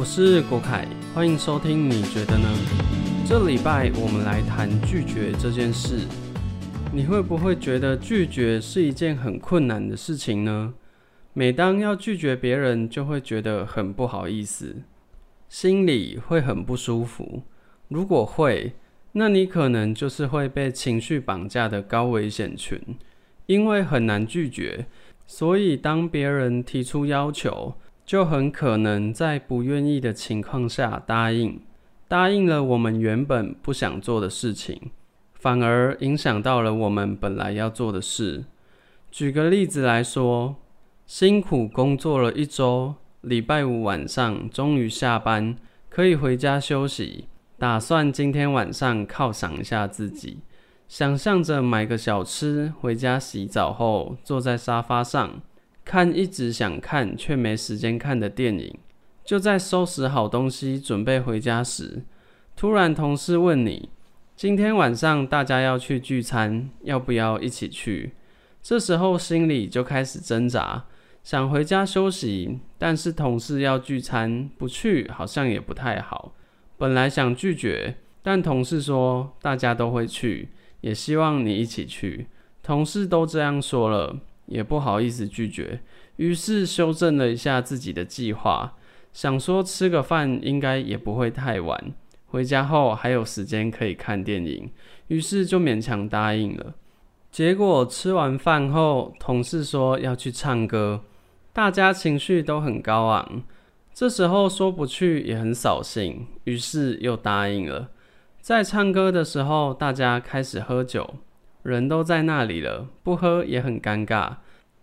[0.00, 1.90] 我是国凯，欢迎收听。
[1.90, 2.48] 你觉得呢？
[3.26, 6.06] 这礼拜我们来谈拒绝这件事。
[6.90, 10.72] 你会不会觉得拒绝是一件很困难的事情呢？
[11.34, 14.76] 每当要拒绝别人，就会觉得很不好意思，
[15.50, 17.42] 心里会很不舒服。
[17.88, 18.72] 如果会，
[19.12, 22.80] 那你可能就是会被情绪绑架的高危险群，
[23.44, 24.86] 因为很难拒绝，
[25.26, 27.74] 所以当别人提出要求，
[28.10, 31.60] 就很可能在不愿意的情况下答应，
[32.08, 34.90] 答应了我们原本不想做的事情，
[35.34, 38.46] 反而影响到了我们本来要做的事。
[39.12, 40.56] 举个例子来说，
[41.06, 45.54] 辛苦工作了一周，礼拜五晚上终于下班，
[45.88, 47.26] 可以回家休息，
[47.58, 50.40] 打算今天晚上犒赏一下自己，
[50.88, 55.40] 想象着买个小吃，回家洗澡后坐在沙发上。
[55.90, 58.78] 看一直想看却没时间看的电影，
[59.24, 62.04] 就在收拾好东西准备回家时，
[62.54, 63.88] 突然同事问你
[64.36, 68.12] ：“今天晚上大家要去聚餐，要不要一起去？”
[68.62, 70.84] 这时候心里就开始挣扎，
[71.24, 76.32] 想回家休息，但是同事要聚餐，不去好像也不太好。
[76.78, 80.50] 本来想拒绝，但同事说大家都会去，
[80.82, 82.28] 也希望你一起去。
[82.62, 84.20] 同事都这样说了。
[84.50, 85.80] 也不好意思拒绝，
[86.16, 88.76] 于是修正了一下自己的计划，
[89.12, 91.94] 想说吃个饭应该也不会太晚，
[92.26, 94.70] 回家后还有时间可以看电影，
[95.06, 96.74] 于是就勉强答应了。
[97.30, 101.00] 结果吃完饭后，同事说要去唱歌，
[101.52, 103.42] 大家情绪都很高昂，
[103.94, 107.90] 这时候说不去也很扫兴，于是又答应了。
[108.40, 111.14] 在唱歌的时候，大家开始喝酒。
[111.62, 114.36] 人都在那里了，不喝也很尴尬。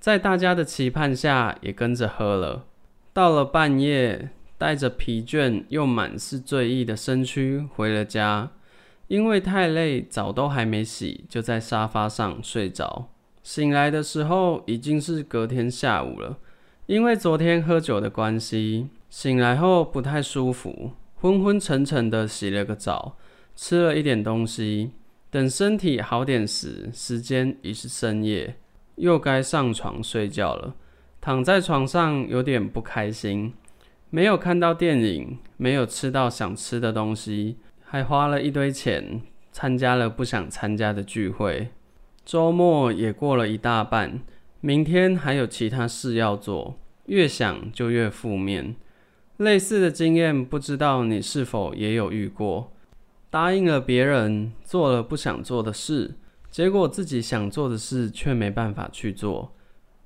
[0.00, 2.64] 在大家的期盼下，也跟着喝了。
[3.12, 8.50] 到了半夜，带着疲倦又满是醉意的身躯回了家，
[9.08, 13.08] 因为太累，澡都还没洗，就在沙发上睡着。
[13.42, 16.38] 醒来的时候，已经是隔天下午了。
[16.86, 23.16] 因为昨天喝酒的关系，醒来后不太舒服，昏昏沉沉的，洗了个澡，
[23.54, 24.92] 吃了一点东西。
[25.32, 28.56] 等身体好点时，时间已是深夜，
[28.96, 30.74] 又该上床睡觉了。
[31.22, 33.54] 躺在床上有点不开心，
[34.10, 41.68] 没有看到电影，没有吃到想吃的东西，还花了一堆钱参加了不想参加的聚会。
[42.26, 44.20] 周末也过了一大半，
[44.60, 48.76] 明天还有其他事要做，越想就越负面。
[49.38, 52.71] 类似的经验，不知道你是否也有遇过？
[53.32, 56.16] 答应了别人，做了不想做的事，
[56.50, 59.54] 结果自己想做的事却没办法去做，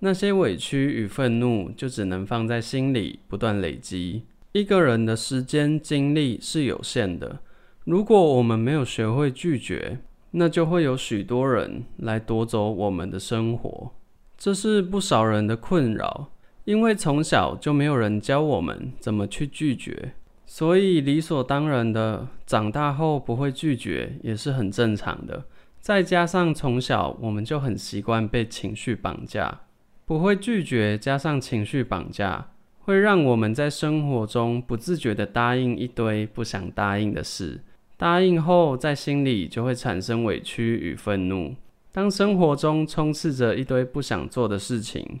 [0.00, 4.24] 那些委屈与愤怒就只能放在心里不断累积。
[4.50, 7.38] 一个人的时间精力是有限的，
[7.84, 10.00] 如果我们没有学会拒绝，
[10.32, 13.92] 那就会有许多人来夺走我们的生活，
[14.36, 16.32] 这是不少人的困扰，
[16.64, 20.14] 因为从小就没有人教我们怎么去拒绝。
[20.54, 25.44] 所以理所当然的，长大后不会拒绝也是很正常的。
[25.80, 29.60] 再加上从小我们就很习惯被情绪绑架，
[30.04, 37.62] 不会拒绝加上情绪绑架，会让我们在生活中不自觉的答应一堆不想答应的事。
[37.96, 41.54] 答应后，在心里就会产生委屈与愤怒。
[41.90, 45.20] 当生活中充斥着一堆不想做的事情，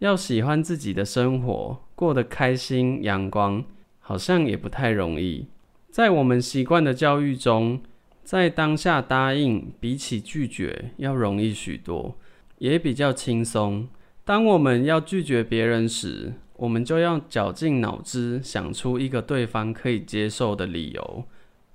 [0.00, 3.64] 要喜欢自己的生活，过得开心阳光。
[4.02, 5.46] 好像也不太容易，
[5.88, 7.80] 在我们习惯的教育中，
[8.22, 12.18] 在当下答应比起拒绝要容易许多，
[12.58, 13.88] 也比较轻松。
[14.24, 21.24] 当我们要拒绝别人时，我们就要绞尽脑汁想出一个对方可以接受的理由，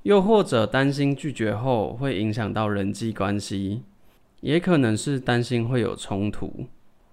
[0.03, 3.81] 又或者担心拒绝后会影响到人际关系，
[4.41, 6.67] 也可能是担心会有冲突。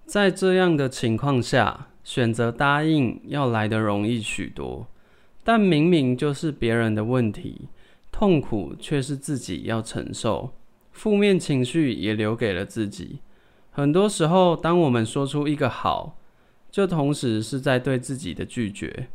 [0.05, 4.87] 在这样的情况下，选择答应要来得容易许多。
[5.47, 7.69] 但明明就是别人的问题，
[8.11, 10.49] 痛苦却是自己要承受，
[10.91, 13.19] 负面情绪也留给了自己。
[13.69, 16.17] 很多时候，当我们说出一个好，
[16.71, 19.09] 就同时是在对自己的拒绝。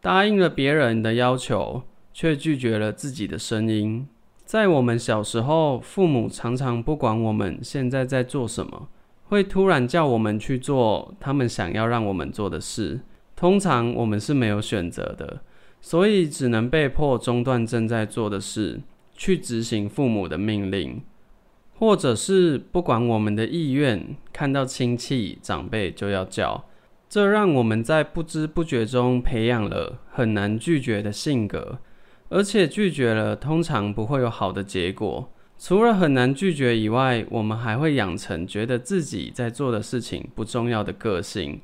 [0.00, 4.08] 答应了别人的要求，却拒绝了自己的声音。
[4.44, 8.88] 在我们小时候，父母常常不管我们现在在做什么，
[9.26, 13.00] 会突然叫我们去做他们想要让我们做的事。
[13.36, 15.42] 通常我们是没有选择的。
[15.80, 18.80] 所以只能被迫中断正在做的事，
[19.14, 21.02] 去执行父母的命令，
[21.76, 26.64] 或者是不管我们的意愿，看到亲戚长辈就要叫。
[27.08, 31.78] 这让我们在不知不觉中培养了很难拒绝的性格，
[32.28, 35.32] 而且拒绝了通常不会有好的结果。
[35.58, 41.60] 除了很难拒绝以外，我们还会养成觉得自己在做的事情不重要的个性。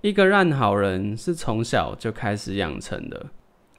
[0.00, 3.26] 一个烂好人是从小就开始养成的，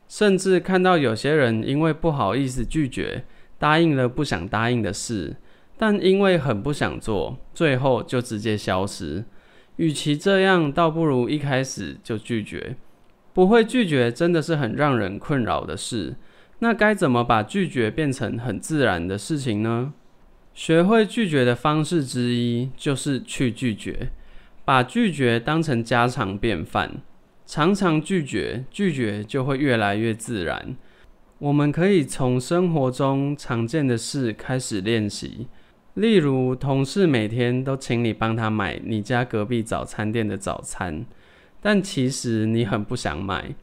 [0.07, 3.25] 甚至看到有些人因为不好意思拒绝，
[3.59, 5.35] 答应了不想答应的事，
[5.77, 9.25] 但因为很不想做，最后就直接消失。
[9.75, 12.75] 与其这样，倒不如一开始就拒绝。
[13.33, 16.15] 不会拒绝真的是很让人困扰的事。
[16.59, 19.93] 那该怎么把拒绝变成很自然的事情呢？
[20.55, 24.09] 学会拒绝的方式之一就是去拒绝。
[24.65, 26.95] 把拒绝当成家常便饭，
[27.47, 30.75] 常常拒绝，拒绝就会越来越自然。
[31.39, 35.47] 我们可以从生活中常见的事开始练习，
[35.93, 41.05] 例如同事每天都请你帮他买你家隔壁早餐店的早餐，
[41.61, 43.55] 但其实你很不想买；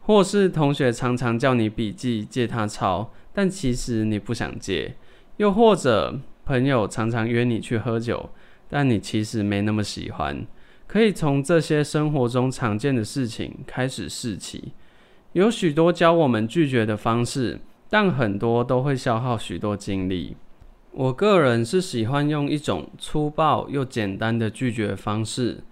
[0.00, 4.92] 或是同学常常叫你笔记借他抄，但其实你不想借；
[5.36, 8.30] 又或者朋友常常约你去喝酒。
[8.70, 10.46] 但你其实没那么喜欢，
[10.88, 14.72] 可以从这些生活中常见的事情开始试起。
[15.34, 20.36] 有许多教我们拒绝的方式，但很多都会消耗许多精力。
[20.90, 25.62] 我个人是喜欢用一种粗暴又简单的拒绝方式，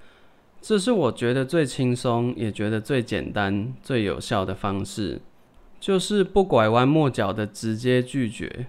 [0.61, 5.23] 这是我觉得最轻松，也觉得最简单、最有效的方式，
[5.81, 8.67] 就是不拐弯抹角的直接拒绝。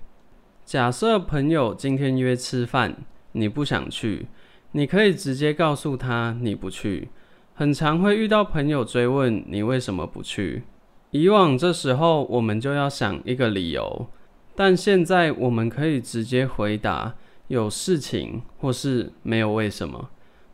[0.66, 2.96] 假设朋友今天约吃饭。
[3.34, 4.26] 你不想去，
[4.72, 7.10] 你可以直接告诉他你不去。
[7.54, 10.64] 很常会遇到朋友追问你为什么不去。
[11.12, 14.08] 以往这时候我们就要想一个理由，
[14.56, 17.16] 但现在我们可以直接回答
[17.48, 20.10] 有事情或是没有为什么。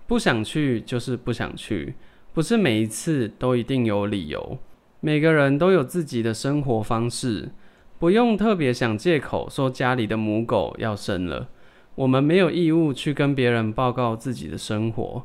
[0.06, 1.96] 不想去就是不想去，
[2.34, 4.58] 不是每一次都一定有理由。
[5.00, 7.52] 每个人都有自己的生活方式，
[8.00, 11.50] 不用特别想借口说家里的母狗要生了。
[11.96, 15.24] 我们没有义务去跟别人报告自己的生活，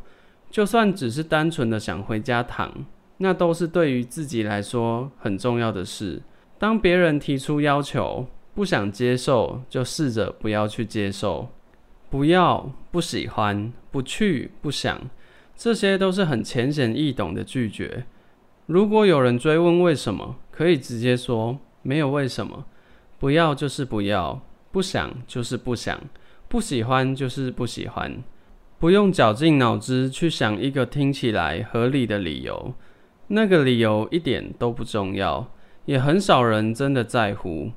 [0.50, 2.72] 就算只是单纯的想回家躺，
[3.18, 6.22] 那都是对于自己来说很重要的事。
[6.58, 11.48] 当别人提出要求，不想接受，就试着不要去接受。
[12.10, 15.10] 不要、不喜欢、不去、不想，
[15.54, 18.06] 这些都是很浅显易懂的拒绝。
[18.66, 22.64] 如果有人追问为什么，可以直接说没有为什么。
[23.18, 24.40] 不要就是不要，
[24.72, 26.00] 不想就是不想。
[26.48, 28.24] 不喜欢就是不喜欢，
[28.78, 32.72] 不用绞尽脑汁去想一个听起来合理的理由，
[33.26, 35.52] 那个理由一点都不重要，
[35.84, 37.70] 也很少人真的在乎。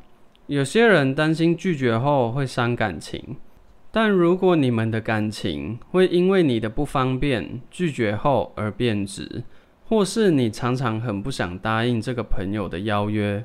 [0.48, 3.36] 有些人担心拒绝后会伤感情，
[3.92, 9.44] 但如果你们的感情会因为你的不方便拒绝后而变质，
[9.86, 13.44] 或是你常常很不想答应这个朋友的邀约，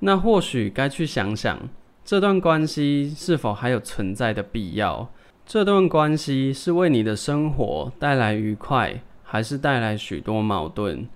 [0.00, 1.58] 那或许该去想想。
[2.06, 5.10] 这段关系是否还有存在的必要？
[5.44, 11.08] 这段关系是为你的生活带来愉快，还是带来许多矛盾？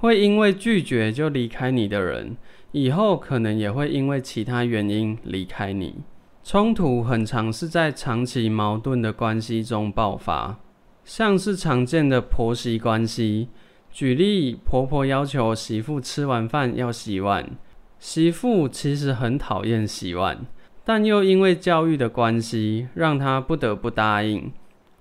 [0.00, 2.36] 会因为拒绝就离开你的人，
[2.72, 5.98] 以后可能也会因为其他原因离开你。
[6.42, 10.58] 冲突很常是在长期矛盾的关系中爆发，
[11.04, 13.46] 像是常见的婆媳关系。
[13.92, 17.48] 举例，婆婆要求媳妇吃完饭要洗碗。
[17.98, 20.46] 媳妇其实很讨厌洗碗，
[20.84, 24.52] 但又因为教育的关系，让她不得不答应。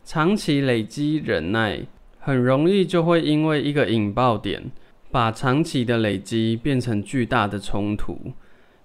[0.05, 1.81] 长期累积忍耐，
[2.19, 4.71] 很容易就会因为一个引爆点，
[5.11, 8.33] 把长期的累积变成巨大的冲突。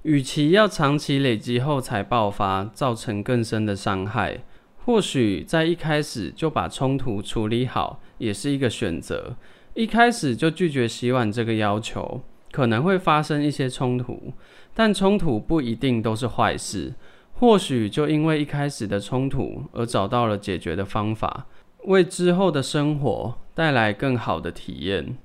[0.03, 4.45] 与其要长期累积后才爆发，造成更深的伤害，
[4.85, 9.37] 或许在一开始就把冲突处理好，也是一个选择。
[9.75, 12.23] 一开始就拒绝洗碗这个要求。
[12.50, 14.33] 可能会发生一些冲突，
[14.75, 16.95] 但冲突不一定都是坏事。
[17.35, 21.47] 或许就因为一开始的冲突而找到了解决的方法，
[21.85, 25.17] 为之后的生活带来更好的体验。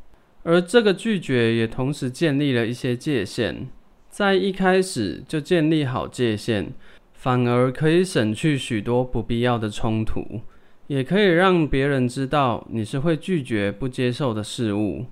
[0.43, 3.67] 而这个拒绝也同时建立了一些界限，
[4.09, 6.73] 在一开始就建立好界限，
[7.13, 10.41] 反而可以省去许多不必要的冲突，
[10.87, 15.05] 也可以让别人知道你是会拒绝不接受的事物。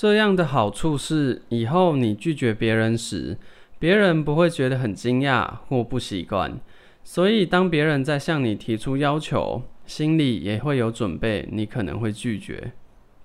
[0.00, 3.36] 这样的好处是，以后你拒绝别人时，
[3.78, 6.58] 别人不会觉得很惊讶或不习惯。
[7.04, 12.72] 所以，当别人在向你提出要求，心里也会有准备，你可能会拒绝。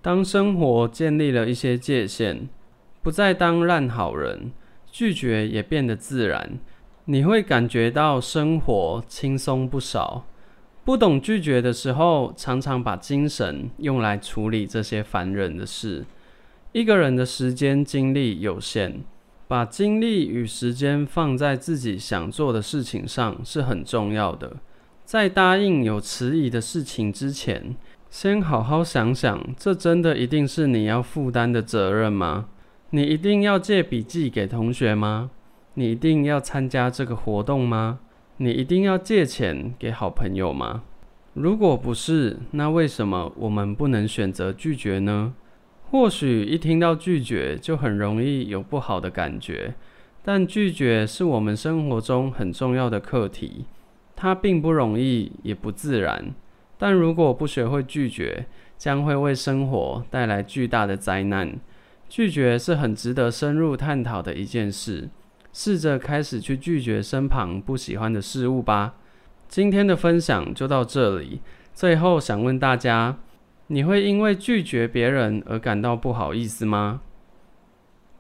[0.02, 2.50] 当生活建立了一些界限，
[3.02, 4.52] 不再当烂好人，
[4.92, 6.60] 拒绝也变得自然。
[7.06, 10.26] 你会感觉到生活轻松不少。
[10.84, 16.04] 不懂拒绝的时候，常常把精神用来处理这些烦人的事。
[16.76, 18.96] 一个人的时间精力有限，
[19.48, 24.58] 把精力与时间放在自己想做的事情上是很重要的。
[25.06, 27.78] 在答应有迟疑的事情之前，
[28.10, 32.48] 先好好想想，这真的一定是你要负担的责任吗？
[32.90, 35.32] 你一定要借笔记给同学吗？
[35.76, 38.00] 你一定要参加这个活动吗？
[38.36, 40.84] 你一定要借钱给好朋友吗？
[41.36, 45.36] 如果不是，那为什么我们不能选择拒绝呢？
[45.96, 49.76] 或许一听到拒绝就很容易有不好的感觉，
[50.22, 53.64] 但拒绝是我们生活中很重要的课题，
[54.14, 56.36] 它并不容易也不自然。
[56.78, 58.46] 但如果不学会拒绝，
[58.78, 61.58] 将会为生活带来巨大的灾难。
[62.10, 65.10] 拒绝是很值得深入探讨的一件事。
[65.54, 68.96] 试着开始去拒绝身旁不喜欢的事物吧。
[69.48, 71.40] 今天的分享就到这里。
[71.74, 73.18] 最后想问大家，
[73.68, 77.02] 你会因为拒绝别人而感到不好意思吗？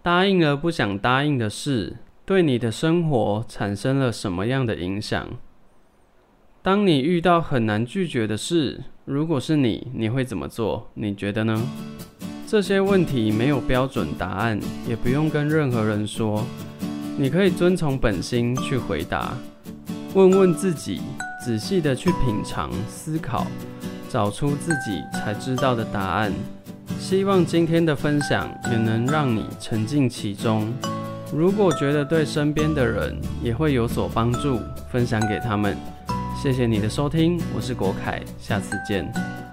[0.01, 5.27] 答应了不想答应的事，对你的生活产生了什么样的影响？
[6.63, 10.89] 当你遇到很难拒绝的事，如果是你，你会怎么做？
[10.95, 11.61] 你觉得呢？
[12.47, 16.43] 这些问题没有标准答案，也不用跟任何人说。
[17.17, 19.33] 你可以遵从本心去回答，
[20.15, 21.01] 问问自己，
[21.43, 23.47] 仔细的去品尝、思考，
[24.15, 26.31] 找出自己才知道的答案。
[26.97, 30.73] 希望今天的分享也能让你沉浸其中。
[31.33, 34.57] 如果觉得对身边的人也会有所帮助，
[34.89, 35.75] 分享给他们。
[36.41, 39.44] 谢谢你的收听，我是国凯，下次见。